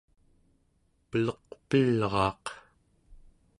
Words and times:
peleqpelraaq 1.09 2.45